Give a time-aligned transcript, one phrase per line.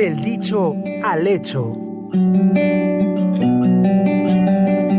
[0.00, 1.76] Del dicho al hecho.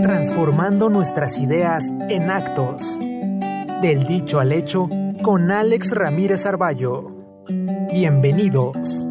[0.03, 2.99] Transformando nuestras ideas en actos.
[3.81, 4.87] Del dicho al hecho
[5.23, 7.07] con Alex Ramírez Arballo.
[7.91, 9.09] Bienvenidos.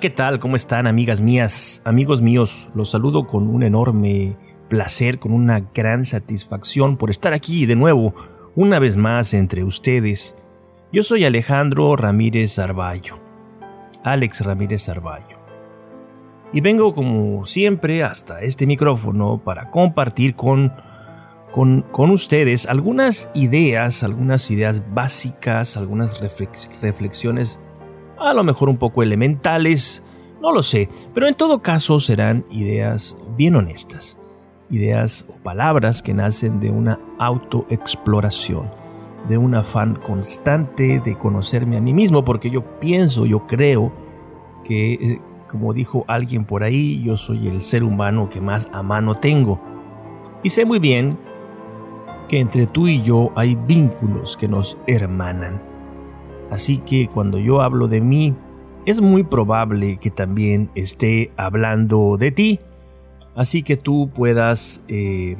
[0.00, 0.40] ¿Qué tal?
[0.40, 2.68] ¿Cómo están amigas mías, amigos míos?
[2.74, 4.36] Los saludo con un enorme
[4.68, 8.14] placer, con una gran satisfacción por estar aquí de nuevo,
[8.54, 10.34] una vez más entre ustedes.
[10.92, 13.18] Yo soy Alejandro Ramírez Arballo,
[14.02, 15.38] Alex Ramírez Arballo.
[16.54, 20.72] Y vengo como siempre hasta este micrófono para compartir con,
[21.50, 26.22] con, con ustedes algunas ideas, algunas ideas básicas, algunas
[26.80, 27.60] reflexiones
[28.30, 30.02] a lo mejor un poco elementales,
[30.40, 34.18] no lo sé, pero en todo caso serán ideas bien honestas,
[34.70, 38.70] ideas o palabras que nacen de una autoexploración,
[39.28, 43.92] de un afán constante de conocerme a mí mismo, porque yo pienso, yo creo
[44.64, 48.82] que, eh, como dijo alguien por ahí, yo soy el ser humano que más a
[48.82, 49.60] mano tengo.
[50.42, 51.18] Y sé muy bien
[52.28, 55.71] que entre tú y yo hay vínculos que nos hermanan
[56.52, 58.34] Así que cuando yo hablo de mí,
[58.84, 62.60] es muy probable que también esté hablando de ti.
[63.34, 65.38] Así que tú puedas eh,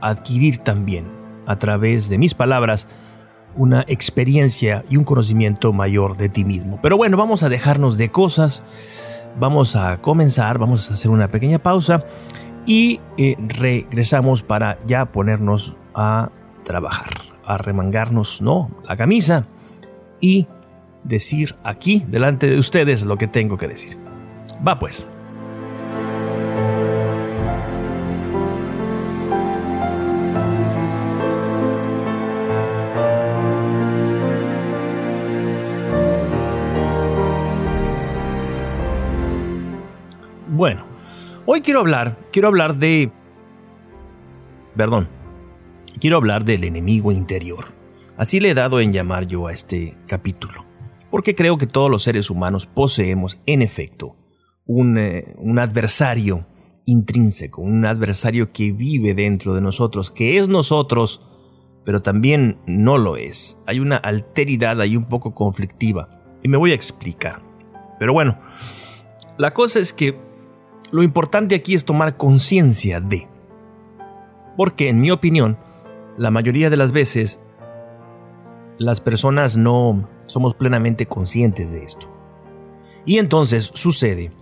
[0.00, 1.04] adquirir también
[1.46, 2.88] a través de mis palabras
[3.54, 6.80] una experiencia y un conocimiento mayor de ti mismo.
[6.82, 8.64] Pero bueno, vamos a dejarnos de cosas.
[9.38, 12.04] Vamos a comenzar, vamos a hacer una pequeña pausa
[12.66, 16.30] y eh, regresamos para ya ponernos a
[16.64, 19.46] trabajar a remangarnos, no, la camisa
[20.20, 20.46] y
[21.04, 23.96] decir aquí, delante de ustedes, lo que tengo que decir.
[24.66, 25.06] Va pues.
[40.48, 40.84] Bueno,
[41.46, 43.10] hoy quiero hablar, quiero hablar de...
[44.76, 45.08] Perdón,
[46.00, 47.66] quiero hablar del enemigo interior.
[48.16, 50.64] Así le he dado en llamar yo a este capítulo,
[51.10, 54.16] porque creo que todos los seres humanos poseemos, en efecto,
[54.66, 56.46] un, eh, un adversario
[56.84, 61.26] intrínseco, un adversario que vive dentro de nosotros, que es nosotros,
[61.84, 63.58] pero también no lo es.
[63.66, 66.08] Hay una alteridad ahí un poco conflictiva,
[66.42, 67.40] y me voy a explicar.
[67.98, 68.38] Pero bueno,
[69.38, 70.18] la cosa es que
[70.90, 73.28] lo importante aquí es tomar conciencia de.
[74.56, 75.56] Porque en mi opinión,
[76.16, 77.40] la mayoría de las veces
[78.78, 82.08] las personas no somos plenamente conscientes de esto.
[83.04, 84.32] Y entonces sucede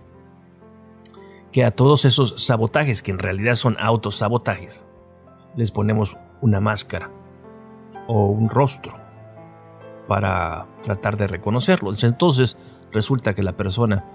[1.51, 4.87] que a todos esos sabotajes, que en realidad son autosabotajes,
[5.55, 7.11] les ponemos una máscara
[8.07, 8.93] o un rostro
[10.07, 12.03] para tratar de reconocerlos.
[12.03, 12.57] Entonces
[12.91, 14.05] resulta que la persona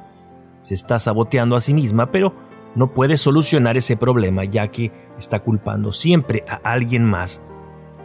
[0.61, 2.35] se está saboteando a sí misma, pero
[2.75, 7.43] no puede solucionar ese problema ya que está culpando siempre a alguien más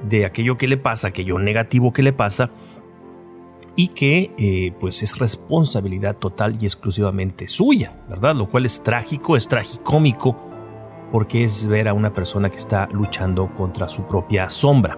[0.04, 2.50] de aquello que le pasa, aquello negativo que le pasa
[3.76, 8.36] y que eh, pues es responsabilidad total y exclusivamente suya, ¿verdad?
[8.36, 10.38] Lo cual es trágico, es tragicómico
[11.12, 14.98] porque es ver a una persona que está luchando contra su propia sombra.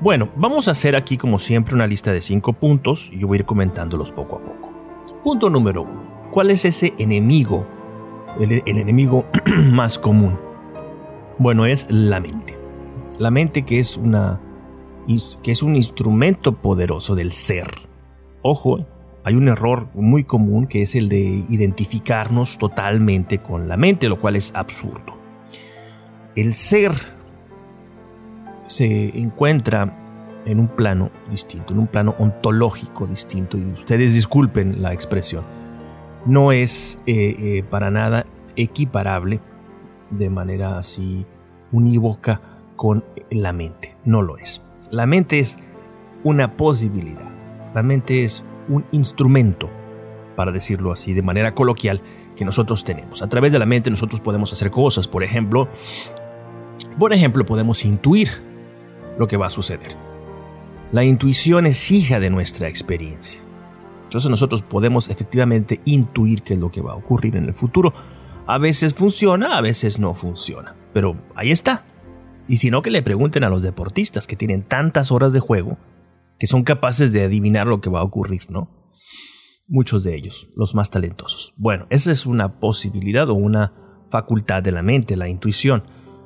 [0.00, 3.38] Bueno, vamos a hacer aquí como siempre una lista de cinco puntos y yo voy
[3.38, 4.72] a ir comentándolos poco a poco.
[5.24, 6.20] Punto número uno.
[6.30, 7.66] ¿Cuál es ese enemigo
[8.40, 10.38] el, enemigo más común?
[11.38, 12.58] Bueno, es la mente.
[13.18, 14.40] La mente que es, una,
[15.42, 17.66] que es un instrumento poderoso del ser.
[18.42, 18.86] Ojo,
[19.24, 24.20] hay un error muy común que es el de identificarnos totalmente con la mente, lo
[24.20, 25.16] cual es absurdo.
[26.34, 26.92] El ser
[28.66, 29.94] se encuentra
[30.46, 35.44] en un plano distinto, en un plano ontológico distinto, y ustedes disculpen la expresión
[36.28, 39.40] no es eh, eh, para nada equiparable
[40.10, 41.26] de manera así
[41.72, 42.40] unívoca
[42.76, 43.96] con la mente.
[44.04, 44.62] No lo es.
[44.90, 45.56] La mente es
[46.24, 47.30] una posibilidad.
[47.74, 49.70] La mente es un instrumento,
[50.36, 52.02] para decirlo así, de manera coloquial,
[52.36, 53.22] que nosotros tenemos.
[53.22, 55.08] A través de la mente nosotros podemos hacer cosas.
[55.08, 55.68] Por ejemplo,
[56.98, 58.28] por ejemplo, podemos intuir
[59.18, 59.96] lo que va a suceder.
[60.92, 63.47] La intuición es hija de nuestra experiencia.
[64.08, 67.92] Entonces nosotros podemos efectivamente intuir qué es lo que va a ocurrir en el futuro.
[68.46, 70.74] A veces funciona, a veces no funciona.
[70.94, 71.84] pero ahí está.
[72.48, 75.76] Y si no, que le pregunten a los deportistas que tienen tantas horas de juego
[76.38, 78.70] que son capaces de adivinar lo que va a ocurrir, ¿no?
[79.66, 81.52] Muchos de ellos, los más talentosos.
[81.58, 83.74] Bueno, esa es una posibilidad o una
[84.08, 85.84] facultad de la mente, la intuición.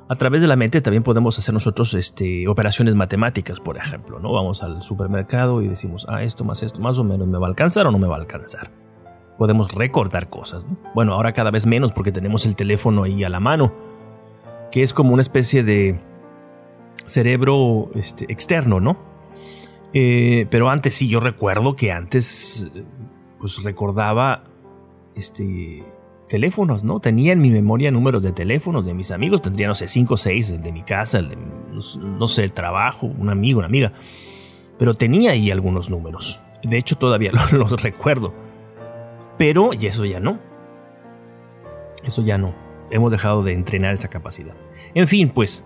[0.09, 4.33] A través de la mente también podemos hacer nosotros este, operaciones matemáticas, por ejemplo, ¿no?
[4.33, 7.49] Vamos al supermercado y decimos, ah, esto más esto, más o menos, ¿me va a
[7.49, 8.71] alcanzar o no me va a alcanzar?
[9.37, 13.39] Podemos recordar cosas, Bueno, ahora cada vez menos porque tenemos el teléfono ahí a la
[13.39, 13.73] mano,
[14.71, 15.99] que es como una especie de
[17.05, 18.97] cerebro este, externo, ¿no?
[19.93, 22.71] Eh, pero antes sí, yo recuerdo que antes
[23.39, 24.43] pues recordaba
[25.15, 25.83] este
[26.27, 26.99] teléfonos, ¿no?
[26.99, 30.17] Tenía en mi memoria números de teléfonos de mis amigos, tendría, no sé, 5 o
[30.17, 33.93] 6, el de mi casa, el de, no sé, el trabajo, un amigo, una amiga.
[34.77, 36.41] Pero tenía ahí algunos números.
[36.63, 38.33] De hecho, todavía los, recuerdo.
[39.37, 40.39] Pero, y eso ya no.
[42.03, 42.55] Eso ya no.
[42.91, 44.55] Hemos dejado de entrenar esa capacidad.
[44.93, 45.63] En fin, pues,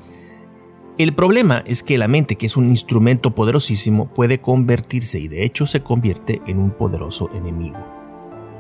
[0.98, 5.44] el problema es que la mente, que es un instrumento poderosísimo, puede convertirse y de
[5.44, 7.97] hecho se convierte en un poderoso enemigo.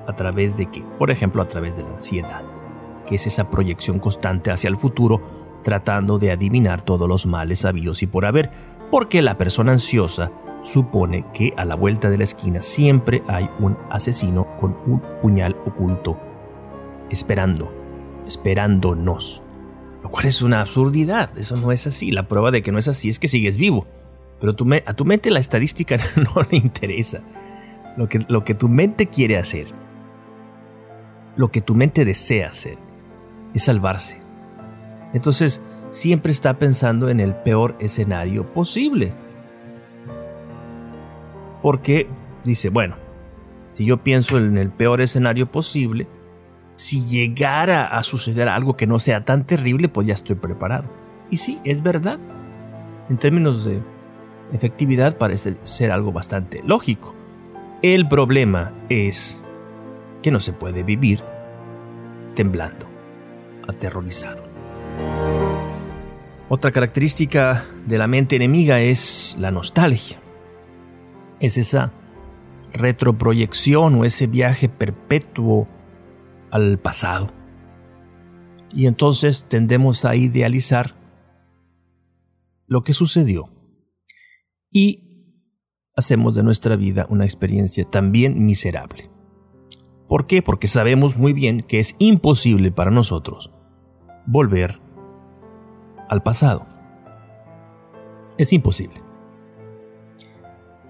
[0.07, 0.83] ¿A través de qué?
[0.97, 2.43] Por ejemplo, a través de la ansiedad,
[3.05, 5.21] que es esa proyección constante hacia el futuro,
[5.63, 8.49] tratando de adivinar todos los males habidos y por haber,
[8.89, 10.31] porque la persona ansiosa
[10.63, 15.55] supone que a la vuelta de la esquina siempre hay un asesino con un puñal
[15.65, 16.17] oculto,
[17.09, 17.71] esperando,
[18.25, 19.43] esperándonos
[20.07, 22.11] lo cual es una absurdidad, eso no es así.
[22.11, 23.85] La prueba de que no es así es que sigues vivo.
[24.39, 24.53] Pero
[24.85, 27.21] a tu mente la estadística no le interesa.
[27.97, 29.67] Lo que, lo que tu mente quiere hacer,
[31.37, 32.77] lo que tu mente desea hacer,
[33.53, 34.19] es salvarse.
[35.13, 35.61] Entonces,
[35.91, 39.13] siempre está pensando en el peor escenario posible.
[41.61, 42.07] Porque
[42.43, 42.95] dice, bueno,
[43.71, 46.07] si yo pienso en el peor escenario posible,
[46.73, 50.85] si llegara a suceder algo que no sea tan terrible, pues ya estoy preparado.
[51.29, 52.19] Y sí, es verdad.
[53.09, 53.81] En términos de
[54.53, 57.15] efectividad parece ser algo bastante lógico.
[57.81, 59.41] El problema es
[60.27, 61.23] que no se puede vivir
[62.35, 62.85] temblando,
[63.65, 64.43] aterrorizado.
[66.49, 70.19] Otra característica de la mente enemiga es la nostalgia.
[71.39, 71.93] Es esa
[72.73, 75.69] retroproyección o ese viaje perpetuo
[76.51, 77.31] al pasado.
[78.73, 80.93] Y entonces tendemos a idealizar
[82.65, 83.49] lo que sucedió
[84.73, 85.45] y
[85.95, 89.09] hacemos de nuestra vida una experiencia también miserable.
[90.07, 90.41] ¿Por qué?
[90.41, 93.51] Porque sabemos muy bien que es imposible para nosotros
[94.25, 94.79] volver
[96.07, 96.65] al pasado.
[98.37, 99.01] Es imposible.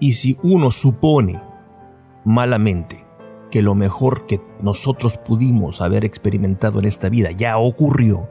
[0.00, 1.40] Y si uno supone
[2.24, 3.04] malamente
[3.50, 8.28] que lo mejor que nosotros pudimos haber experimentado en esta vida ya ocurrió,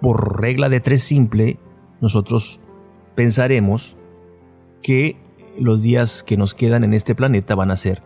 [0.00, 1.58] por regla de tres simple,
[2.00, 2.60] nosotros
[3.14, 3.96] pensaremos
[4.82, 5.16] que
[5.58, 8.02] los días que nos quedan en este planeta van a ser,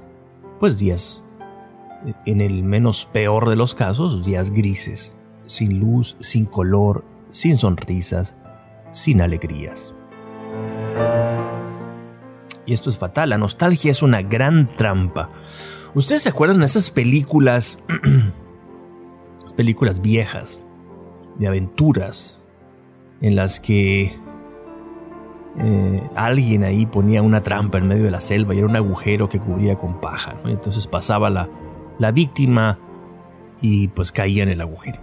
[0.58, 1.25] pues días,
[2.26, 8.37] en el menos peor de los casos, días grises, sin luz, sin color, sin sonrisas,
[8.90, 9.94] sin alegrías.
[12.66, 15.31] Y esto es fatal, la nostalgia es una gran trampa.
[15.94, 17.82] ¿Ustedes se acuerdan de esas películas,
[19.42, 20.61] las películas viejas,
[21.38, 22.42] de aventuras,
[23.21, 24.18] en las que
[25.57, 29.28] eh, alguien ahí ponía una trampa en medio de la selva y era un agujero
[29.28, 30.37] que cubría con paja.
[30.45, 31.49] Entonces pasaba la,
[31.99, 32.78] la, víctima
[33.61, 35.00] y pues caía en el agujero.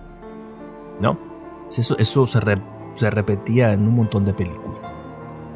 [1.00, 1.18] ¿No?
[1.68, 2.36] Eso, se,
[2.96, 4.94] se repetía en un montón de películas.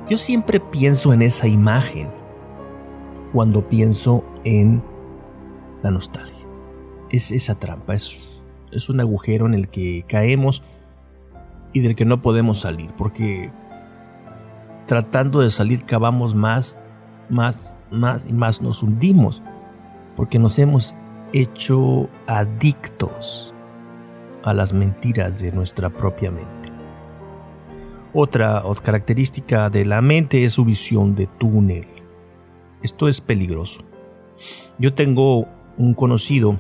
[0.10, 2.10] Yo siempre pienso en esa imagen
[3.32, 4.82] cuando pienso en
[5.84, 6.48] la nostalgia.
[7.10, 8.42] Es esa trampa, es,
[8.72, 10.64] es un agujero en el que caemos
[11.74, 13.52] y del que no podemos salir, porque
[14.90, 16.80] tratando de salir cavamos más,
[17.30, 19.44] más, más y más nos hundimos,
[20.16, 20.96] porque nos hemos
[21.32, 23.54] hecho adictos
[24.44, 26.72] a las mentiras de nuestra propia mente.
[28.16, 31.86] Otra, característica de la mente es su visión de túnel.
[32.82, 33.82] Esto es peligroso.
[34.80, 35.46] Yo tengo
[35.78, 36.60] un conocido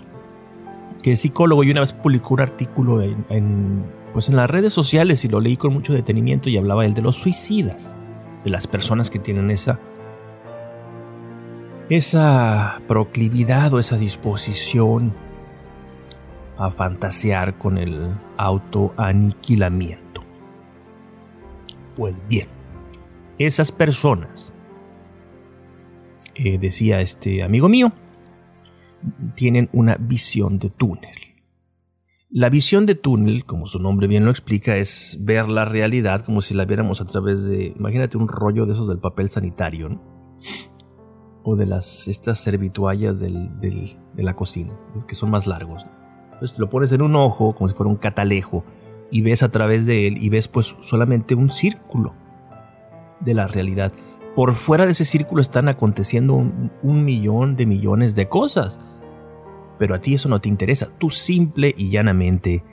[1.01, 3.83] que es psicólogo y una vez publicó un artículo en,
[4.13, 7.01] pues en las redes sociales y lo leí con mucho detenimiento y hablaba él de
[7.01, 7.95] los suicidas,
[8.43, 9.79] de las personas que tienen esa
[11.89, 15.13] esa proclividad o esa disposición
[16.57, 20.23] a fantasear con el autoaniquilamiento.
[21.95, 22.47] Pues bien,
[23.39, 24.53] esas personas,
[26.35, 27.91] eh, decía este amigo mío,
[29.35, 31.28] tienen una visión de túnel.
[32.31, 36.43] La visión de túnel, como su nombre bien lo explica, es ver la realidad como
[36.43, 40.01] si la viéramos a través de, imagínate un rollo de esos del papel sanitario, ¿no?
[41.41, 45.83] o de las estas servituallas de la cocina, que son más largos.
[46.33, 48.63] Entonces te lo pones en un ojo, como si fuera un catalejo,
[49.09, 52.13] y ves a través de él y ves pues solamente un círculo
[53.21, 53.91] de la realidad.
[54.35, 58.79] Por fuera de ese círculo están aconteciendo un millón de millones de cosas
[59.79, 60.89] pero a ti eso no te interesa.
[60.99, 62.63] Tú simple y llanamente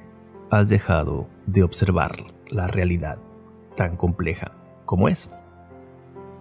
[0.50, 2.16] has dejado de observar
[2.50, 3.18] la realidad
[3.76, 4.52] tan compleja
[4.84, 5.30] como es.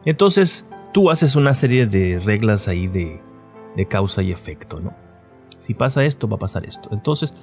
[0.06, 3.22] Entonces, tú haces una serie de reglas ahí de,
[3.88, 4.94] causa y efecto, ¿no?
[5.60, 6.90] Si pasa esto, va a pasar esto.
[6.92, 7.34] Entonces,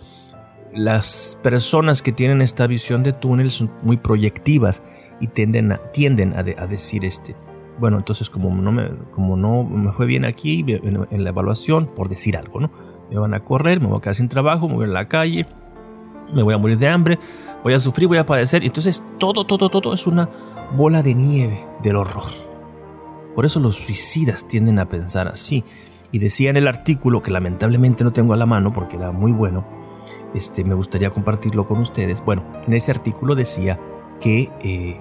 [0.73, 4.83] las personas que tienen esta visión de túnel son muy proyectivas
[5.21, 7.37] y tienden a, tienden a, decir este,
[7.79, 12.09] bueno, entonces como no, me, como no me fue bien aquí en la evaluación, por
[12.09, 12.92] decir algo, ¿no?
[13.13, 15.47] Me van a correr, me voy a quedar sin trabajo, me voy a la calle,
[16.33, 17.19] me voy a morir de hambre,
[17.63, 18.65] voy a sufrir, voy a padecer.
[18.65, 20.31] Entonces todo, todo, todo es una
[20.75, 22.31] bola de nieve del horror.
[23.35, 25.63] Por eso los suicidas tienden a pensar así.
[26.11, 29.33] Y decía en el artículo, que lamentablemente no tengo a la mano porque era muy
[29.33, 29.65] bueno,
[30.35, 32.25] este, me gustaría compartirlo con ustedes.
[32.25, 33.79] Bueno, en ese artículo decía
[34.21, 35.01] que eh,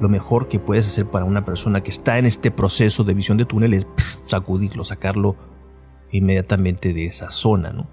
[0.00, 3.38] lo mejor que puedes hacer para una persona que está en este proceso de visión
[3.38, 3.86] de túnel es
[4.24, 5.49] sacudirlo, sacarlo
[6.12, 7.88] inmediatamente de esa zona, ¿no?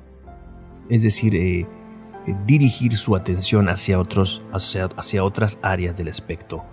[0.90, 6.64] Es decir, eh, eh, dirigir su atención hacia, otros, hacia, hacia otras áreas del aspecto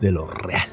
[0.00, 0.68] de lo real.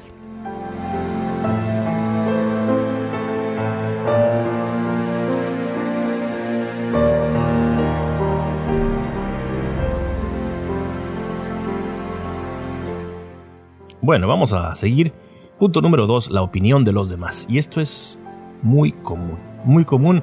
[14.00, 15.12] Bueno, vamos a seguir.
[15.58, 17.46] Punto número dos, la opinión de los demás.
[17.48, 18.20] Y esto es
[18.62, 20.22] muy común muy común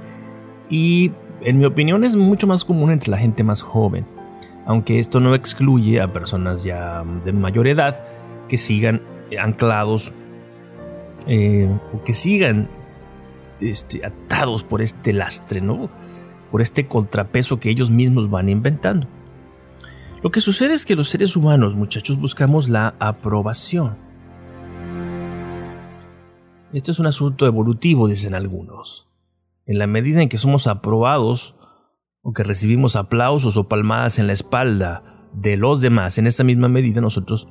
[0.69, 4.05] y en mi opinión es mucho más común entre la gente más joven,
[4.65, 8.03] aunque esto no excluye a personas ya de mayor edad
[8.47, 9.01] que sigan
[9.39, 10.11] anclados
[11.27, 12.69] eh, o que sigan
[13.59, 15.89] este, atados por este lastre, ¿no?
[16.51, 19.07] por este contrapeso que ellos mismos van inventando.
[20.21, 23.95] Lo que sucede es que los seres humanos, muchachos, buscamos la aprobación.
[26.73, 29.10] Esto es un asunto evolutivo, dicen algunos
[29.65, 31.55] en la medida en que somos aprobados
[32.21, 36.67] o que recibimos aplausos o palmadas en la espalda de los demás, en esa misma
[36.67, 37.47] medida nosotros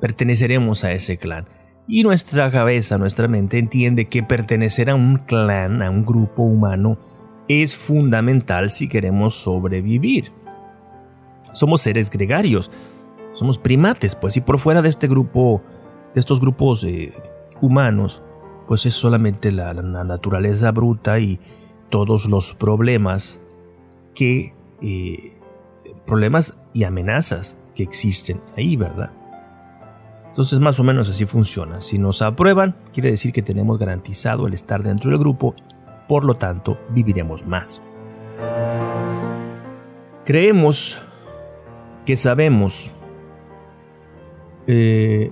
[0.00, 1.48] perteneceremos a ese clan.
[1.88, 6.98] Y nuestra cabeza, nuestra mente entiende que pertenecer a un clan, a un grupo humano,
[7.48, 10.30] es fundamental si queremos sobrevivir.
[11.52, 12.70] Somos seres gregarios,
[13.34, 15.60] somos primates, pues si por fuera de este grupo,
[16.14, 17.12] de estos grupos eh,
[17.60, 18.22] humanos,
[18.66, 21.40] pues es solamente la, naturaleza bruta y
[21.90, 23.40] todos los problemas
[24.14, 25.36] que eh,
[26.06, 29.12] problemas y amenazas que existen ahí, ¿verdad?
[30.28, 31.80] Entonces más o menos así funciona.
[31.80, 35.54] Si nos aprueban, quiere decir que tenemos garantizado el estar dentro del grupo,
[36.08, 37.82] por lo tanto viviremos más.
[40.24, 40.98] Creemos
[42.06, 42.90] que sabemos.
[44.66, 45.30] Eh,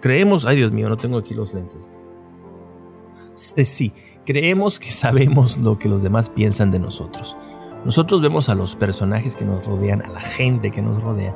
[0.00, 1.88] creemos, ay Dios mío, no tengo aquí los lentes.
[3.56, 3.92] Eh, sí,
[4.24, 7.36] creemos que sabemos lo que los demás piensan de nosotros.
[7.84, 11.34] Nosotros vemos a los personajes que nos rodean, a la gente que nos rodea,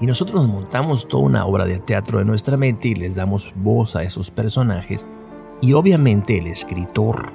[0.00, 3.96] y nosotros montamos toda una obra de teatro en nuestra mente y les damos voz
[3.96, 5.08] a esos personajes.
[5.60, 7.32] Y obviamente el escritor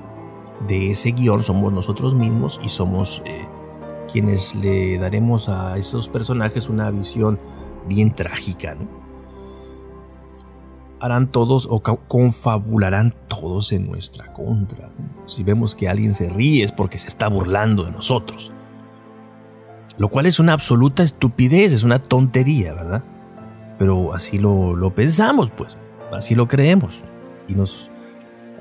[0.66, 3.46] de ese guion somos nosotros mismos y somos eh,
[4.10, 7.38] quienes le daremos a esos personajes una visión
[7.86, 8.76] bien trágica.
[8.76, 9.03] ¿no?
[11.04, 14.90] Harán todos o confabularán todos en nuestra contra.
[15.26, 18.54] Si vemos que alguien se ríe es porque se está burlando de nosotros.
[19.98, 23.04] Lo cual es una absoluta estupidez, es una tontería, ¿verdad?
[23.78, 25.76] Pero así lo, pensamos, pues,
[26.14, 27.04] así lo creemos.
[27.50, 27.92] Y nos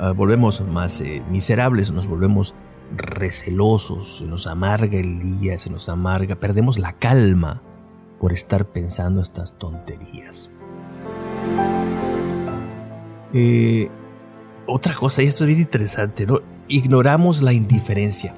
[0.01, 2.57] ah, volvemos más eh, miserables, nos volvemos
[2.97, 7.63] recelosos, se nos amarga el día, se nos amarga, perdemos la calma
[8.19, 10.51] por estar pensando estas tonterías.
[13.33, 13.89] Eh,
[14.67, 16.41] otra cosa, y esto es bien interesante, ¿no?
[16.69, 18.35] Ignoramos la indiferencia.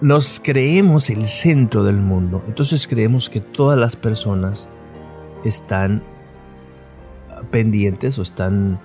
[0.00, 4.68] Nos creemos el centro del mundo, entonces creemos que todas las personas
[5.44, 6.02] están
[7.50, 8.80] pendientes o están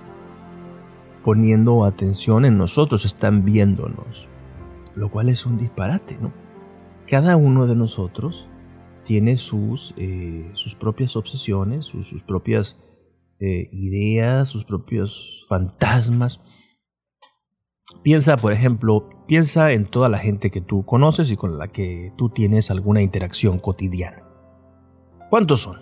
[1.24, 4.28] poniendo atención en nosotros, están viéndonos,
[4.94, 6.32] lo cual es un disparate, ¿no?
[7.08, 8.48] Cada uno de nosotros
[9.04, 12.76] tiene sus, eh, sus propias obsesiones, sus, sus propias
[13.38, 16.40] eh, ideas, sus propios fantasmas.
[18.02, 22.12] Piensa, por ejemplo, piensa en toda la gente que tú conoces y con la que
[22.16, 24.22] tú tienes alguna interacción cotidiana.
[25.28, 25.80] ¿Cuántos son?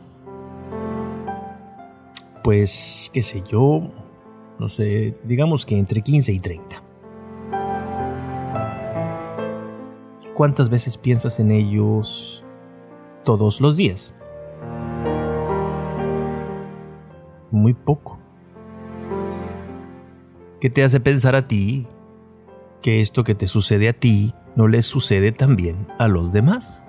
[2.43, 3.93] Pues, qué sé yo,
[4.59, 6.83] no sé, digamos que entre 15 y 30.
[10.35, 12.45] ¿Cuántas veces piensas en ellos
[13.25, 14.15] todos los días?
[17.55, 18.19] Muy poco.
[20.61, 21.87] ¿Qué te hace pensar a ti
[22.83, 26.85] que esto que te sucede a ti no les sucede también a los demás?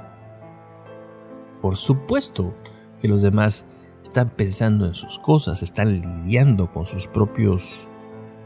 [1.62, 2.56] Por supuesto
[3.00, 3.68] que los demás
[4.02, 7.88] están pensando en sus cosas, están lidiando con sus propios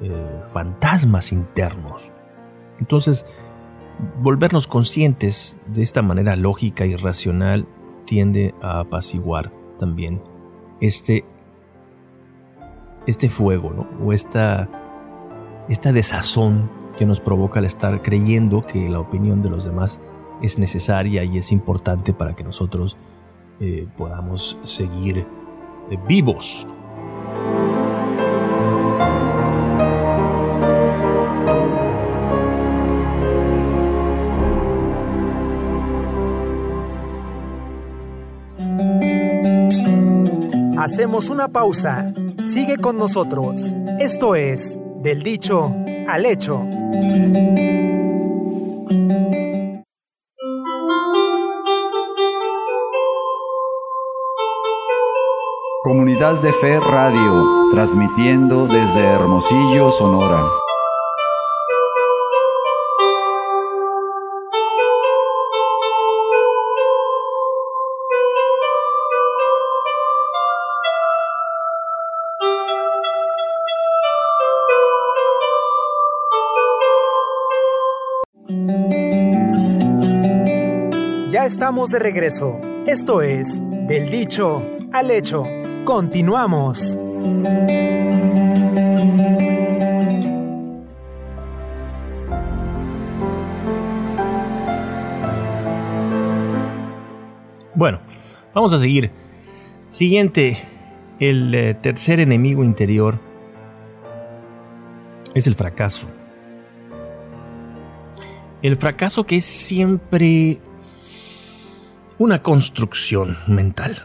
[0.02, 2.12] eh, fantasmas internos.
[2.82, 3.26] Entonces,
[4.22, 7.66] volvernos conscientes de esta manera lógica y racional
[8.04, 10.22] tiende a apaciguar también
[10.82, 11.24] este,
[13.10, 13.88] este fuego, ¿no?
[14.06, 14.70] o esta,
[15.68, 20.02] esta desazón que nos provoca el estar creyendo que la opinión de los demás
[20.42, 22.98] es necesaria y es importante para que nosotros
[23.60, 25.20] eh, podamos seguir
[25.90, 26.68] eh, vivos.
[40.78, 42.14] Hacemos una pausa.
[42.50, 43.76] Sigue con nosotros.
[44.00, 45.72] Esto es Del dicho
[46.08, 46.64] al hecho.
[55.84, 60.44] Comunidad de Fe Radio, transmitiendo desde Hermosillo, Sonora.
[81.50, 82.62] Estamos de regreso.
[82.86, 85.44] Esto es Del dicho al hecho.
[85.84, 86.96] Continuamos.
[97.74, 98.00] Bueno,
[98.54, 99.10] vamos a seguir.
[99.90, 100.56] Siguiente,
[101.20, 103.20] el eh, tercer enemigo interior
[105.34, 106.06] es el fracaso.
[108.62, 110.60] El fracaso que es siempre
[112.20, 113.96] una construcción mental.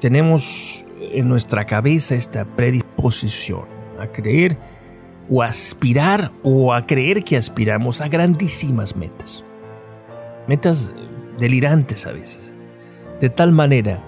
[0.00, 3.66] Tenemos en nuestra cabeza esta predisposición
[4.00, 4.58] a creer
[5.30, 9.44] o aspirar o a creer que aspiramos a grandísimas metas.
[10.48, 10.92] Metas
[11.38, 12.52] delirantes a veces.
[13.20, 14.02] De tal manera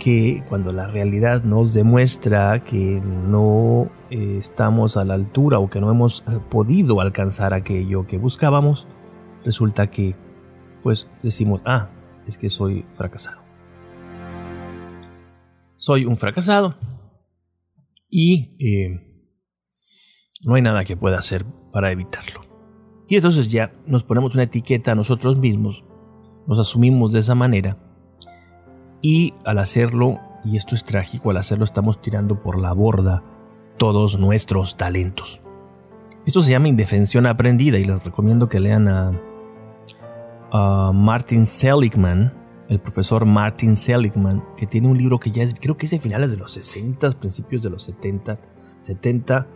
[0.00, 5.80] que cuando la realidad nos demuestra que no eh, estamos a la altura o que
[5.80, 8.88] no hemos podido alcanzar aquello que buscábamos,
[9.44, 10.16] resulta que
[10.82, 11.90] pues decimos, ah,
[12.26, 13.42] es que soy fracasado.
[15.76, 16.76] Soy un fracasado
[18.08, 19.00] y eh,
[20.44, 22.42] no hay nada que pueda hacer para evitarlo.
[23.08, 25.84] Y entonces ya nos ponemos una etiqueta a nosotros mismos,
[26.46, 27.78] nos asumimos de esa manera
[29.02, 33.22] y al hacerlo, y esto es trágico, al hacerlo estamos tirando por la borda
[33.78, 35.40] todos nuestros talentos.
[36.26, 39.20] Esto se llama indefensión aprendida y les recomiendo que lean a,
[40.54, 42.32] Martin Seligman,
[42.68, 45.98] el profesor Martin Seligman, que tiene un libro que ya es, creo que es de
[45.98, 48.38] finales de los 60, principios de los 70,
[48.82, 49.46] 70.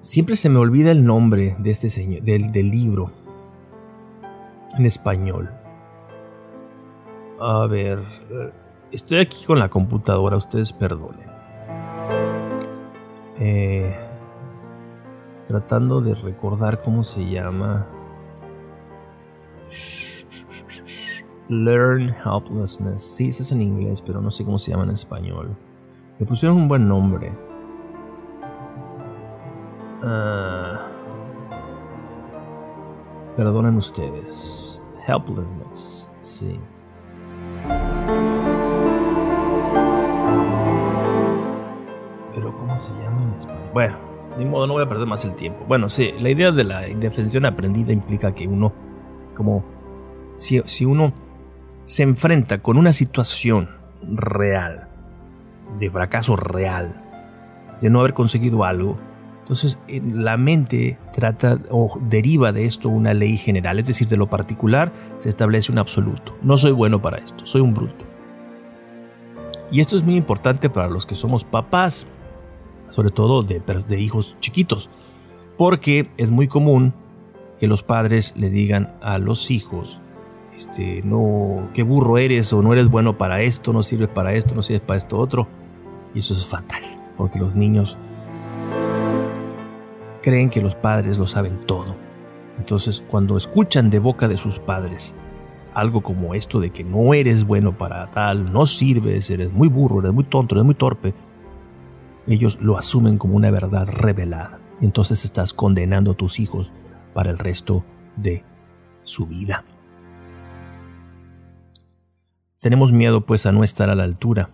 [0.00, 3.10] Siempre se me olvida el nombre de este señor, del, del libro
[4.78, 5.50] en español.
[7.38, 7.98] A ver,
[8.30, 8.52] eh,
[8.92, 11.28] estoy aquí con la computadora, ustedes perdonen.
[13.38, 13.94] Eh,
[15.46, 17.86] tratando de recordar cómo se llama.
[21.48, 23.02] Learn Helplessness.
[23.02, 25.56] Sí, eso es en inglés, pero no sé cómo se llama en español.
[26.18, 27.32] Le pusieron un buen nombre.
[30.02, 30.86] Ah,
[33.36, 34.80] perdonen ustedes.
[35.06, 36.08] Helplessness.
[36.22, 36.60] Sí.
[42.34, 43.70] Pero ¿cómo se llama en español?
[43.72, 43.96] Bueno,
[44.38, 45.64] ni modo, no voy a perder más el tiempo.
[45.66, 48.72] Bueno, sí, la idea de la indefensión aprendida implica que uno,
[49.40, 49.64] como
[50.36, 51.14] si, si uno
[51.84, 53.70] se enfrenta con una situación
[54.02, 54.88] real,
[55.78, 57.02] de fracaso real,
[57.80, 58.98] de no haber conseguido algo,
[59.40, 64.28] entonces, la mente trata o deriva de esto una ley general, es decir, de lo
[64.28, 66.36] particular se establece un absoluto.
[66.42, 68.04] No soy bueno para esto, soy un bruto.
[69.70, 72.06] Y esto es muy importante para los que somos papás.
[72.90, 74.90] sobre todo de, de hijos chiquitos,
[75.56, 76.92] porque es muy común
[77.60, 80.00] que los padres le digan a los hijos,
[80.56, 84.54] este, no, qué burro eres o no eres bueno para esto, no sirves para esto,
[84.54, 85.46] no sirves para esto otro.
[86.14, 86.82] Y eso es fatal,
[87.18, 87.98] porque los niños
[90.22, 91.96] creen que los padres lo saben todo.
[92.56, 95.14] Entonces, cuando escuchan de boca de sus padres
[95.74, 100.00] algo como esto de que no eres bueno para tal, no sirves, eres muy burro,
[100.00, 101.14] eres muy tonto, eres muy torpe,
[102.26, 104.60] ellos lo asumen como una verdad revelada.
[104.80, 106.72] Entonces estás condenando a tus hijos
[107.20, 107.84] para el resto
[108.16, 108.44] de
[109.02, 109.62] su vida.
[112.60, 114.48] Tenemos miedo pues a no estar a la altura.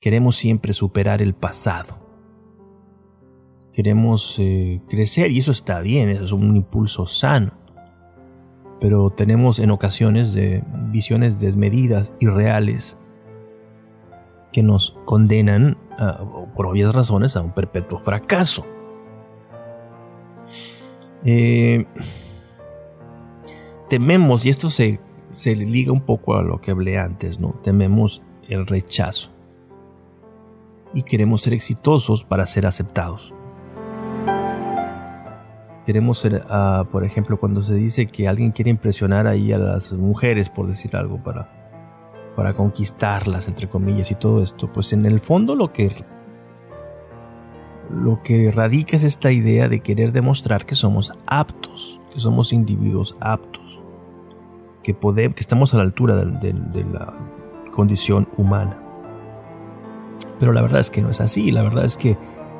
[0.00, 2.00] Queremos siempre superar el pasado
[3.72, 7.52] queremos eh, crecer y eso está bien, eso es un impulso sano.
[8.80, 10.36] Pero tenemos en ocasiones
[10.90, 12.98] visiones desmedidas y reales
[14.52, 15.76] que nos condenan,
[16.56, 18.66] por obvias razones, a un perpetuo fracaso.
[21.24, 21.86] Eh,
[23.88, 25.00] tememos, y esto se,
[25.32, 27.54] se liga un poco a lo que hablé antes, ¿no?
[27.62, 29.30] Tememos el rechazo.
[30.92, 33.34] Y queremos ser exitosos para ser aceptados
[35.90, 39.92] queremos ser, ah, por ejemplo, cuando se dice que alguien quiere impresionar ahí a las
[39.92, 41.48] mujeres, por decir algo, para,
[42.36, 46.04] para conquistarlas, entre comillas, y todo esto, pues en el fondo lo que,
[47.94, 53.16] lo que radica es esta idea de querer demostrar que somos aptos, que somos individuos
[53.20, 53.80] aptos,
[54.82, 57.14] que, podemos, que estamos a la altura de la
[57.72, 58.78] condición humana.
[60.38, 62.16] Pero la verdad es que no es así, la verdad es que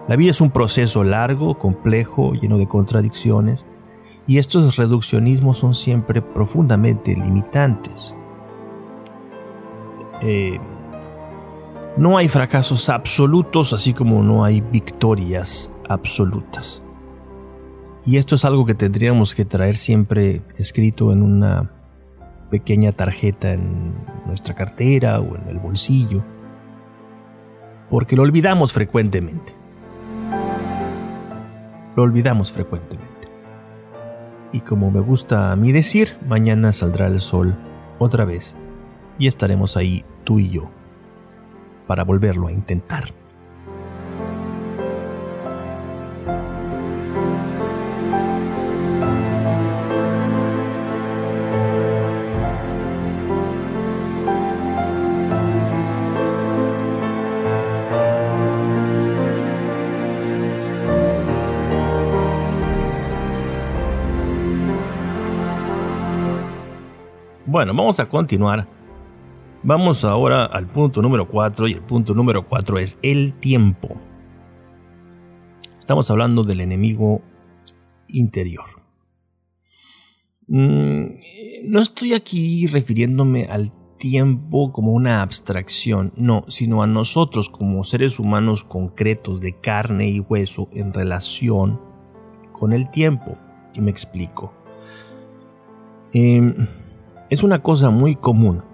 [0.06, 3.66] la vida es un proceso largo, complejo, lleno de contradicciones,
[4.26, 8.14] y estos reduccionismos son siempre profundamente limitantes.
[10.20, 10.60] Eh,
[11.96, 16.82] no hay fracasos absolutos, así como no hay victorias absolutas.
[18.06, 21.70] Y esto es algo que tendríamos que traer siempre escrito en una
[22.50, 23.94] pequeña tarjeta en
[24.26, 26.22] nuestra cartera o en el bolsillo,
[27.90, 29.60] porque lo olvidamos frecuentemente
[31.96, 33.28] lo olvidamos frecuentemente.
[34.52, 37.54] Y como me gusta a mí decir, mañana saldrá el sol
[37.98, 38.56] otra vez
[39.18, 40.70] y estaremos ahí tú y yo
[41.90, 43.12] para volverlo a intentar.
[67.46, 68.79] Bueno, vamos a continuar.
[69.62, 74.00] Vamos ahora al punto número 4 y el punto número 4 es el tiempo.
[75.78, 77.20] Estamos hablando del enemigo
[78.08, 78.64] interior.
[80.46, 81.04] Mm,
[81.64, 88.18] no estoy aquí refiriéndome al tiempo como una abstracción, no, sino a nosotros como seres
[88.18, 91.78] humanos concretos de carne y hueso en relación
[92.52, 93.36] con el tiempo.
[93.74, 94.54] Y me explico.
[96.14, 96.54] Eh,
[97.28, 98.69] es una cosa muy común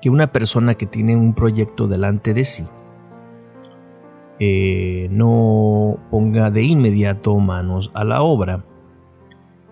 [0.00, 2.66] que una persona que tiene un proyecto delante de sí
[4.38, 8.64] eh, no ponga de inmediato manos a la obra,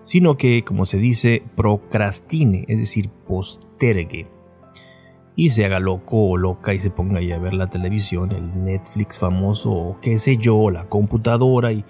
[0.03, 4.27] sino que, como se dice, procrastine, es decir, postergue,
[5.35, 8.63] y se haga loco o loca y se ponga ahí a ver la televisión, el
[8.63, 11.83] Netflix famoso, o qué sé yo, la computadora, y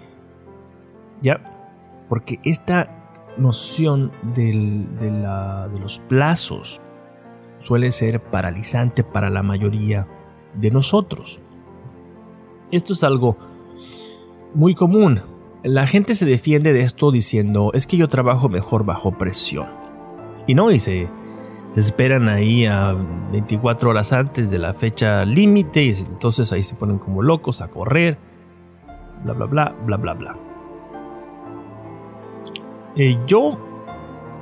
[1.20, 4.54] ya, porque esta noción de,
[5.80, 6.80] los plazos
[7.60, 10.08] suele ser paralizante para la mayoría
[10.54, 11.40] de nosotros.
[12.72, 13.36] Esto es algo
[14.54, 15.20] muy común.
[15.62, 19.68] La gente se defiende de esto diciendo es que yo trabajo mejor bajo presión.
[20.46, 21.08] Y no, y se,
[21.76, 22.96] esperan ahí a
[23.30, 27.68] 24 horas antes de la fecha límite y entonces ahí se ponen como locos a
[27.68, 28.18] correr,
[29.22, 30.36] bla, bla, bla, bla, bla, bla.
[32.96, 33.58] Eh, yo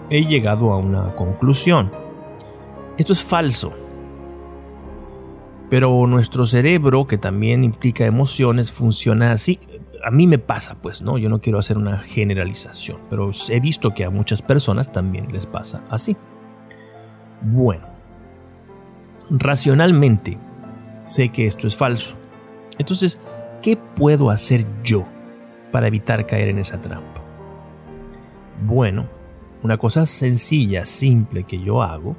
[0.08, 1.90] he llegado a una conclusión.
[2.98, 3.72] Esto es falso.
[5.70, 9.60] Pero nuestro cerebro, que también implica emociones, funciona así.
[10.04, 11.16] A mí me pasa, pues, ¿no?
[11.16, 15.46] Yo no quiero hacer una generalización, pero he visto que a muchas personas también les
[15.46, 16.16] pasa así.
[17.42, 17.86] Bueno,
[19.30, 20.38] racionalmente
[21.04, 22.16] sé que esto es falso.
[22.78, 23.20] Entonces,
[23.62, 25.04] ¿qué puedo hacer yo
[25.70, 27.22] para evitar caer en esa trampa?
[28.64, 29.06] Bueno,
[29.62, 32.16] una cosa sencilla, simple que yo hago,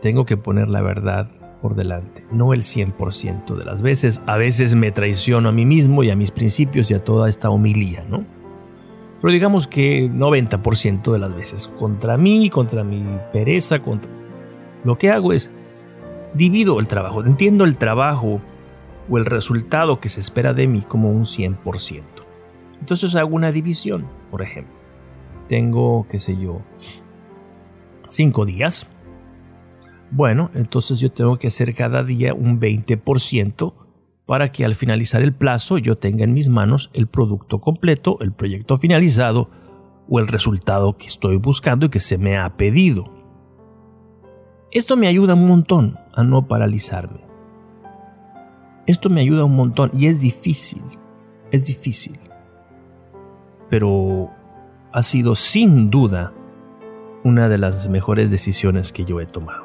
[0.00, 1.28] tengo que poner la verdad
[1.60, 4.22] por delante, no el 100% de las veces.
[4.26, 7.50] A veces me traiciono a mí mismo y a mis principios y a toda esta
[7.50, 8.24] homilía, ¿no?
[9.20, 14.10] Pero digamos que 90% de las veces, contra mí, contra mi pereza, contra...
[14.84, 15.50] Lo que hago es
[16.32, 18.40] divido el trabajo, entiendo el trabajo
[19.10, 22.02] o el resultado que se espera de mí como un 100%.
[22.78, 24.74] Entonces hago una división, por ejemplo.
[25.48, 26.62] Tengo, qué sé yo,
[28.08, 28.88] 5 días
[30.10, 33.74] bueno, entonces yo tengo que hacer cada día un 20%
[34.26, 38.32] para que al finalizar el plazo yo tenga en mis manos el producto completo, el
[38.32, 39.50] proyecto finalizado
[40.08, 43.12] o el resultado que estoy buscando y que se me ha pedido.
[44.72, 47.20] Esto me ayuda un montón a no paralizarme.
[48.86, 50.82] Esto me ayuda un montón y es difícil,
[51.50, 52.18] es difícil.
[53.68, 54.30] Pero
[54.92, 56.32] ha sido sin duda
[57.24, 59.59] una de las mejores decisiones que yo he tomado.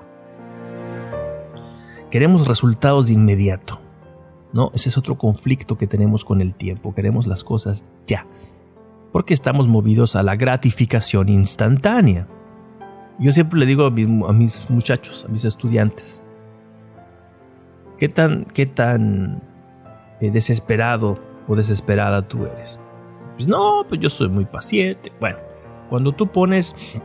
[2.15, 3.81] Queremos resultados de inmediato.
[4.53, 4.71] ¿no?
[4.73, 6.95] Ese es otro conflicto que tenemos con el tiempo.
[6.95, 8.25] Queremos las cosas ya.
[9.11, 12.25] Porque estamos movidos a la gratificación instantánea.
[13.19, 16.25] Yo siempre le digo a mis, muchachos, a mis estudiantes,
[17.97, 19.43] ¿qué tan, qué tan
[20.21, 22.79] eh, desesperado o desesperada tú eres?
[23.35, 25.11] Pues no, pues yo soy muy paciente.
[25.19, 25.39] Bueno,
[25.89, 26.97] cuando tú pones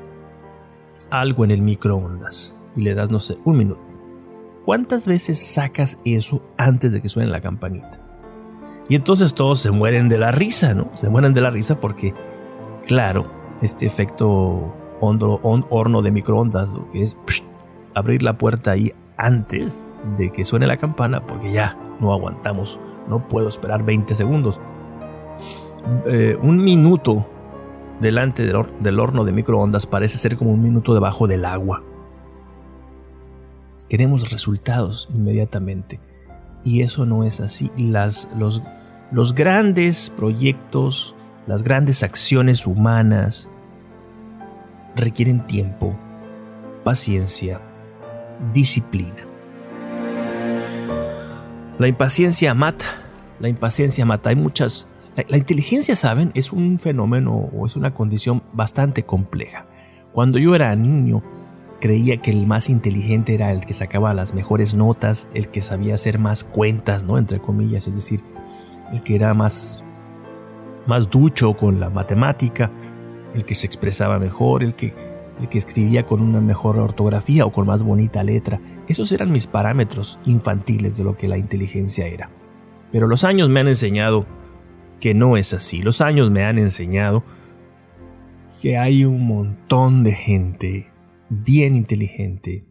[1.11, 3.89] algo en el microondas y le das, no sé, un minuto,
[4.64, 8.01] ¿Cuántas veces sacas eso antes de que suene la campanita?
[8.88, 10.90] Y entonces todos se mueren de la risa, ¿no?
[10.94, 12.12] Se mueren de la risa porque,
[12.87, 13.27] claro,
[13.62, 17.16] este efecto horno de microondas, que es
[17.94, 23.29] abrir la puerta ahí antes de que suene la campana, porque ya no aguantamos, no
[23.29, 24.61] puedo esperar 20 segundos.
[26.07, 27.27] Eh, un minuto
[28.01, 28.42] delante
[28.81, 31.83] del horno de microondas parece ser como un minuto debajo del agua.
[33.90, 35.98] Queremos resultados inmediatamente.
[36.62, 37.72] Y eso no es así.
[37.76, 38.62] Las, los,
[39.11, 41.16] los grandes proyectos,
[41.48, 43.50] las grandes acciones humanas
[44.94, 45.98] requieren tiempo,
[46.85, 47.61] paciencia,
[48.53, 49.26] disciplina.
[51.81, 52.85] La impaciencia mata.
[53.40, 54.31] La impaciencia mata.
[54.31, 54.87] Hay muchas...
[55.16, 56.31] la, inteligencia, ¿saben?
[56.35, 59.66] Es un fenómeno o es una condición bastante compleja.
[60.12, 61.24] Cuando yo era niño,
[61.81, 65.95] creía que el más inteligente era el que sacaba las mejores notas, el que sabía
[65.95, 67.19] hacer más cuentas, ¿no?
[67.19, 68.21] Entre comillas, es decir,
[68.93, 69.83] el que era más,
[70.87, 72.71] más ducho con la matemática,
[73.35, 74.95] el que se expresaba mejor, el que,
[75.40, 78.61] el que escribía con una mejor ortografía o con más bonita letra.
[78.87, 82.31] Esos eran mis parámetros infantiles de lo que la inteligencia era.
[82.93, 84.27] Pero los años me han enseñado
[85.01, 85.81] que no es así.
[85.81, 87.23] Los años me han enseñado
[88.61, 90.89] que hay un montón de gente
[91.31, 92.66] bien inteligente,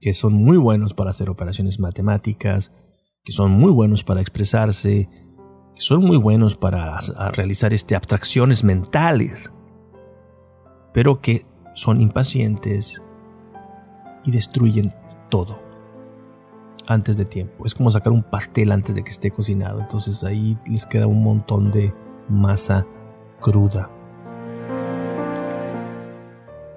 [0.00, 2.72] que son muy buenos para hacer operaciones matemáticas,
[3.24, 5.08] que son muy buenos para expresarse,
[5.74, 6.98] que son muy buenos para
[7.32, 9.52] realizar este, abstracciones mentales,
[10.94, 13.02] pero que son impacientes
[14.24, 14.94] y destruyen
[15.28, 15.60] todo
[16.86, 17.66] antes de tiempo.
[17.66, 19.80] Es como sacar un pastel antes de que esté cocinado.
[19.80, 21.92] Entonces ahí les queda un montón de
[22.28, 22.86] masa
[23.40, 23.90] cruda.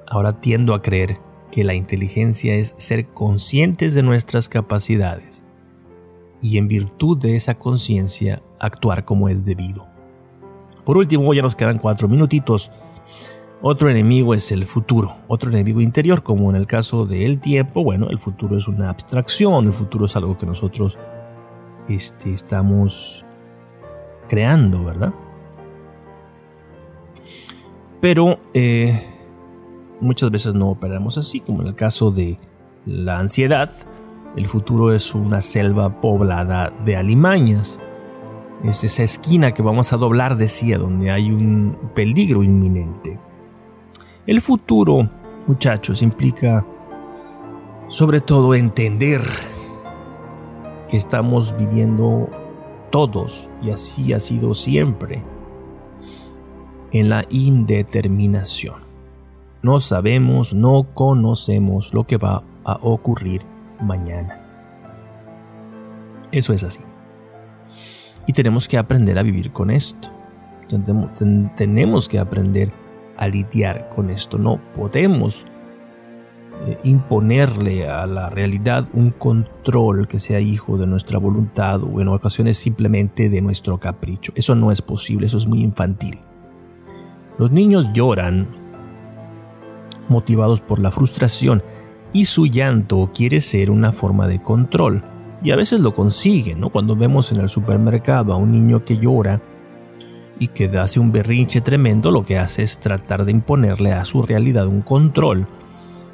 [0.10, 1.20] Ahora tiendo a creer
[1.52, 5.44] que la inteligencia es ser conscientes de nuestras capacidades
[6.42, 9.88] y en virtud de esa conciencia actuar como es debido.
[10.86, 12.72] Por último, ya nos quedan cuatro minutitos.
[13.62, 17.84] Otro enemigo es el futuro, otro enemigo interior, como en el caso del tiempo.
[17.84, 20.98] Bueno, el futuro es una abstracción, el futuro es algo que nosotros
[21.90, 23.26] este, estamos
[24.30, 25.14] creando, ¿verdad?
[28.00, 29.04] Pero eh,
[30.02, 32.40] Muchas veces no operamos así, como en el caso de
[32.86, 33.72] la ansiedad.
[34.36, 37.80] El futuro es una selva poblada de alimañas.
[38.64, 43.20] Es esa esquina que vamos a doblar, decía, donde hay un peligro inminente.
[44.26, 45.10] El futuro,
[45.48, 46.66] muchachos, implica
[47.88, 49.22] sobre todo entender
[50.88, 52.30] que estamos viviendo
[52.92, 55.24] todos, y así ha sido siempre,
[56.92, 58.89] en la indeterminación.
[59.62, 63.42] No sabemos, no conocemos lo que va a ocurrir
[63.82, 64.40] mañana.
[66.32, 66.82] Eso es así.
[68.26, 70.10] Y tenemos que aprender a vivir con esto.
[71.58, 72.72] Tenemos que aprender
[73.18, 74.38] a lidiar con esto.
[74.38, 75.46] No podemos
[76.68, 82.08] eh, imponerle a la realidad un control que sea hijo de nuestra voluntad o en
[82.10, 84.32] ocasiones simplemente de nuestro capricho.
[84.36, 86.20] Eso no es posible, eso es muy infantil.
[87.38, 88.59] Los niños lloran
[90.10, 91.64] motivados por la frustración
[92.14, 95.04] y su llanto quiere ser una forma de control.
[95.44, 96.70] Y a veces lo consigue, ¿no?
[96.70, 99.42] Cuando vemos en el supermercado a un niño que llora
[100.38, 104.22] y que hace un berrinche tremendo, lo que hace es tratar de imponerle a su
[104.22, 105.48] realidad un control.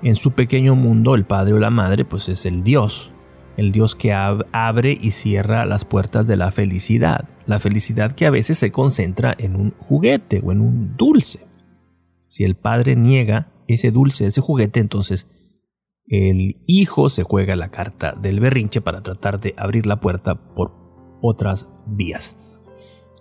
[0.04, 3.12] En su pequeño mundo, el padre o la madre, pues es el Dios,
[3.58, 8.32] el Dios que abre y cierra las puertas de la felicidad, la felicidad que a
[8.32, 11.48] veces se concentra en un juguete o en un dulce.
[12.28, 15.28] Si el padre niega ese dulce, ese juguete, entonces
[16.08, 20.72] el hijo se juega la carta del berrinche para tratar de abrir la puerta por
[21.22, 22.38] otras vías.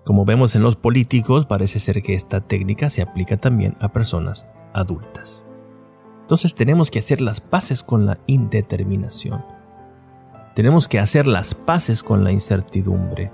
[0.05, 4.47] Como vemos en los políticos, parece ser que esta técnica se aplica también a personas
[4.75, 5.47] adultas.
[6.21, 9.45] Entonces tenemos que hacer las paces con la indeterminación.
[10.55, 13.33] Tenemos que hacer las paces con la incertidumbre.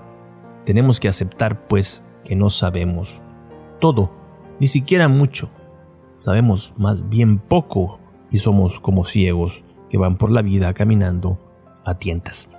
[0.64, 3.20] Tenemos que aceptar, pues, que no sabemos
[3.81, 4.12] todo,
[4.61, 5.51] ni siquiera mucho.
[6.20, 7.98] Sabemos más bien poco
[8.30, 11.38] y somos como ciegos que van por la vida caminando
[11.83, 12.50] a tientas.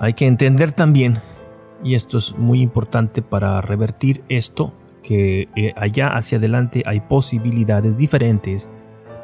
[0.00, 1.18] Hay que entender también,
[1.84, 4.72] y esto es muy importante para revertir esto,
[5.02, 8.70] que eh, allá hacia adelante hay posibilidades diferentes,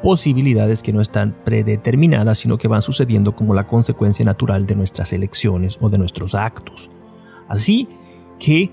[0.03, 5.13] posibilidades que no están predeterminadas, sino que van sucediendo como la consecuencia natural de nuestras
[5.13, 6.91] elecciones o de nuestros actos.
[7.47, 7.89] Así
[8.39, 8.69] que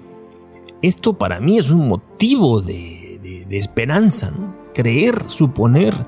[0.83, 3.00] esto para mí es un motivo de,
[3.51, 4.55] de esperanza, ¿no?
[4.73, 6.07] creer, suponer,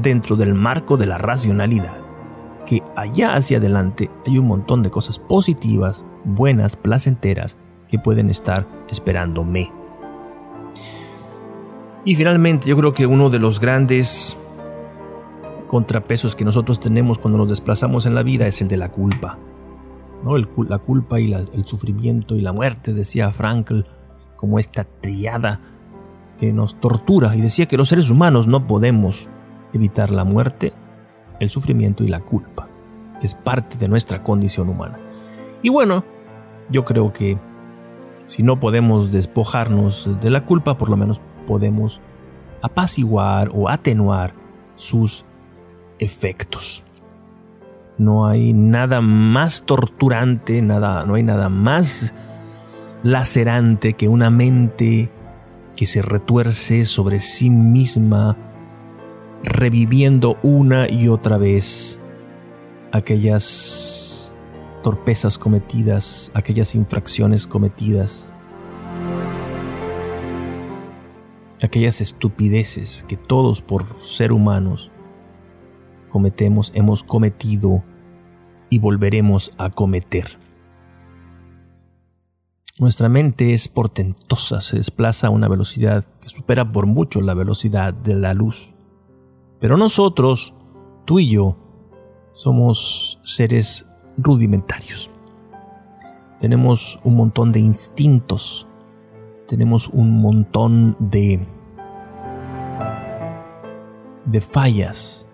[0.00, 1.96] dentro del marco de la racionalidad,
[2.64, 8.66] que allá hacia adelante hay un montón de cosas positivas, buenas, placenteras, que pueden estar
[8.88, 9.72] esperándome.
[12.04, 14.36] Y finalmente yo creo que uno de los grandes
[15.66, 19.38] contrapesos que nosotros tenemos cuando nos desplazamos en la vida es el de la culpa.
[20.22, 20.38] ¿no?
[20.38, 23.80] la culpa y el sufrimiento y la muerte, decía Frankl,
[24.36, 25.75] como esta triada
[26.38, 29.28] que nos tortura y decía que los seres humanos no podemos
[29.72, 30.72] evitar la muerte,
[31.40, 32.68] el sufrimiento y la culpa,
[33.20, 34.98] que es parte de nuestra condición humana.
[35.62, 36.04] Y bueno,
[36.70, 37.38] yo creo que
[38.26, 42.00] si no podemos despojarnos de la culpa, por lo menos podemos
[42.62, 44.34] apaciguar o atenuar
[44.74, 45.24] sus
[45.98, 46.84] efectos.
[47.98, 52.14] No hay nada más torturante, nada, no hay nada más
[53.02, 55.10] lacerante que una mente
[55.76, 58.36] que se retuerce sobre sí misma,
[59.42, 62.00] reviviendo una y otra vez
[62.92, 64.34] aquellas
[64.82, 68.32] torpezas cometidas, aquellas infracciones cometidas,
[71.62, 74.90] aquellas estupideces que todos por ser humanos
[76.08, 77.84] cometemos, hemos cometido
[78.70, 80.45] y volveremos a cometer.
[82.78, 87.94] Nuestra mente es portentosa, se desplaza a una velocidad que supera por mucho la velocidad
[87.94, 88.74] de la luz.
[89.60, 90.52] Pero nosotros,
[91.06, 91.56] tú y yo,
[92.32, 93.86] somos seres
[94.18, 95.10] rudimentarios.
[96.38, 98.66] Tenemos un montón de instintos,
[99.48, 101.46] tenemos un montón de
[104.26, 105.26] de fallas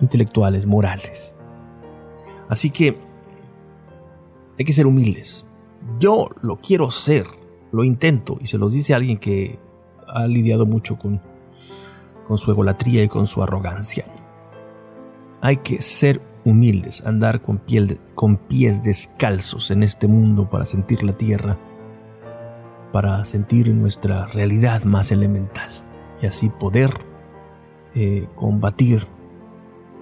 [0.00, 1.34] intelectuales, morales.
[2.48, 3.07] Así que
[4.58, 5.46] hay que ser humildes.
[6.00, 7.26] Yo lo quiero ser,
[7.72, 9.58] lo intento, y se los dice alguien que
[10.06, 11.20] ha lidiado mucho con,
[12.26, 14.04] con su egolatría y con su arrogancia.
[15.40, 21.04] Hay que ser humildes, andar con, piel, con pies descalzos en este mundo para sentir
[21.04, 21.58] la tierra,
[22.92, 25.70] para sentir nuestra realidad más elemental
[26.22, 26.90] y así poder
[27.94, 29.06] eh, combatir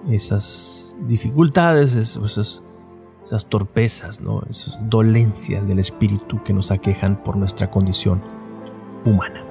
[0.09, 2.63] esas dificultades, esos,
[3.27, 4.41] esas torpezas, ¿no?
[4.49, 8.21] esas dolencias del espíritu que nos aquejan por nuestra condición
[9.03, 9.43] humana.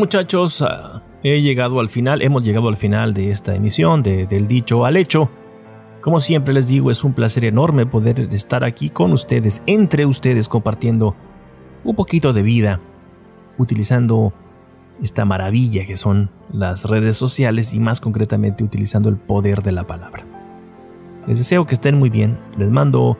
[0.00, 4.48] Muchachos, ah, he llegado al final, hemos llegado al final de esta emisión de, del
[4.48, 5.30] dicho al hecho.
[6.00, 10.48] Como siempre les digo, es un placer enorme poder estar aquí con ustedes, entre ustedes,
[10.48, 11.14] compartiendo
[11.84, 12.80] un poquito de vida,
[13.58, 14.32] utilizando
[15.02, 19.86] esta maravilla que son las redes sociales y más concretamente utilizando el poder de la
[19.86, 20.24] palabra.
[21.26, 23.18] Les deseo que estén muy bien, les mando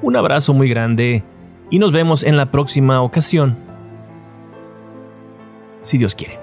[0.00, 1.24] un abrazo muy grande
[1.70, 3.65] y nos vemos en la próxima ocasión
[5.86, 6.40] si Dios quiere.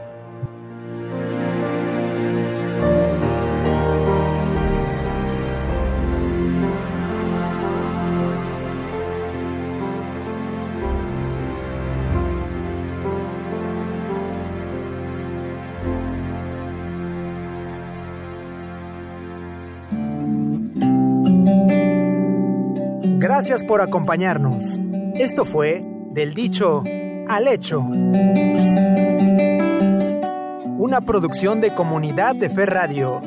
[23.18, 24.80] Gracias por acompañarnos.
[25.16, 25.84] Esto fue
[26.14, 26.84] Del Dicho
[27.28, 27.86] al Hecho.
[30.84, 33.22] Una producción de Comunidad de Fe Radio